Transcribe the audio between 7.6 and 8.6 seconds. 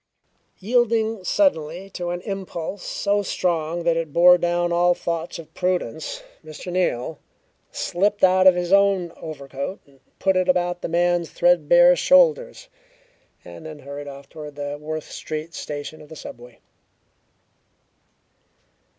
slipped out of